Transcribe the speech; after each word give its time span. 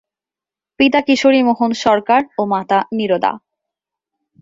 পিতা 0.79 0.99
কিশোরী 1.01 1.41
মোহন 1.43 1.71
সরকার 1.83 2.21
ও 2.37 2.41
মাতা 2.45 2.79
নীরদা। 2.97 3.31